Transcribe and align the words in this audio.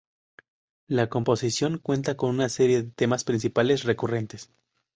La 0.87 1.09
composición 1.09 1.77
cuenta 1.77 2.17
con 2.17 2.39
un 2.39 2.49
serie 2.49 2.81
de 2.81 2.89
temas 2.89 3.23
principales 3.23 3.83
recurrentes. 3.83 4.49